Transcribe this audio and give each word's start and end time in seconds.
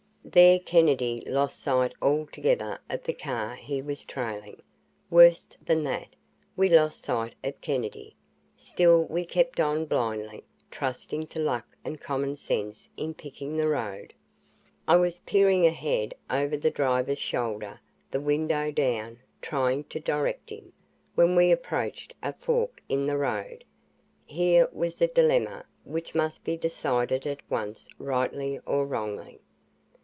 There 0.23 0.59
Kennedy 0.59 1.21
lost 1.25 1.59
sight 1.59 1.93
altogether 2.01 2.79
of 2.89 3.03
the 3.03 3.13
car 3.13 3.55
he 3.55 3.81
was 3.81 4.05
trailing. 4.05 4.61
Worse 5.09 5.49
than 5.65 5.83
that, 5.85 6.09
we 6.55 6.69
lost 6.69 7.03
sight 7.03 7.33
of 7.43 7.59
Kennedy. 7.59 8.15
Still 8.55 9.03
we 9.05 9.25
kept 9.25 9.59
on 9.59 9.85
blindly, 9.87 10.45
trusting 10.69 11.25
to 11.27 11.39
luck 11.39 11.65
and 11.83 11.99
common 11.99 12.37
sense 12.37 12.91
in 12.95 13.13
picking 13.13 13.57
the 13.57 13.67
road. 13.67 14.13
I 14.87 14.95
was 14.95 15.19
peering 15.25 15.65
ahead 15.65 16.13
over 16.29 16.55
the 16.55 16.71
driver's 16.71 17.19
shoulder, 17.19 17.81
the 18.11 18.21
window 18.21 18.71
down, 18.71 19.19
trying 19.41 19.83
to 19.85 19.99
direct 19.99 20.49
him, 20.49 20.71
when 21.15 21.35
we 21.35 21.51
approached 21.51 22.13
a 22.23 22.31
fork 22.31 22.81
in 22.87 23.05
the 23.07 23.17
road. 23.17 23.65
Here 24.27 24.69
was 24.71 25.01
a 25.01 25.07
dilemma 25.07 25.65
which 25.83 26.15
must 26.15 26.45
be 26.45 26.55
decided 26.55 27.27
at 27.27 27.41
once 27.49 27.89
rightly 27.99 28.59
or 28.65 28.85
wrongly. 28.85 29.41